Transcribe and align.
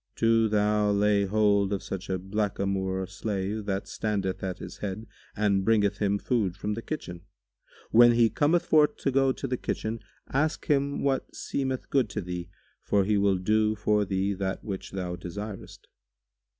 Do 0.15 0.47
thou 0.49 0.89
lay 0.89 1.25
hold 1.25 1.71
of 1.71 1.83
such 1.83 2.09
a 2.09 2.17
blackamoor 2.17 3.05
slave 3.05 3.67
who 3.67 3.81
standeth 3.83 4.43
at 4.43 4.57
his 4.57 4.77
head 4.79 5.05
and 5.35 5.63
bringeth 5.63 5.99
him 5.99 6.17
food 6.17 6.57
from 6.57 6.73
the 6.73 6.81
kitchen. 6.81 7.21
When 7.91 8.13
he 8.13 8.27
cometh 8.31 8.65
forth 8.65 8.97
to 8.97 9.11
go 9.11 9.31
to 9.31 9.45
the 9.47 9.57
kitchen, 9.57 9.99
ask 10.27 10.65
him 10.65 11.03
what 11.03 11.35
seemeth 11.35 11.91
good 11.91 12.09
to 12.09 12.21
thee; 12.21 12.49
for 12.81 13.03
he 13.03 13.19
will 13.19 13.37
do 13.37 13.75
for 13.75 14.03
thee 14.03 14.33
that 14.33 14.63
which 14.63 14.89
thou 14.89 15.15
desirest." 15.17 15.87